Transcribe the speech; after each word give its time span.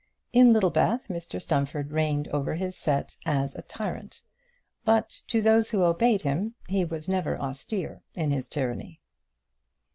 In 0.33 0.51
Littlebath 0.51 1.09
Mr 1.09 1.39
Stumfold 1.39 1.91
reigned 1.91 2.27
over 2.29 2.55
his 2.55 2.69
own 2.75 2.81
set 2.81 3.17
as 3.23 3.53
a 3.55 3.61
tyrant, 3.61 4.23
but 4.83 5.21
to 5.27 5.43
those 5.43 5.69
who 5.69 5.83
obeyed 5.83 6.23
him 6.23 6.55
he 6.67 6.83
was 6.83 7.07
never 7.07 7.39
austere 7.39 8.01
in 8.15 8.31
his 8.31 8.49
tyranny. 8.49 8.99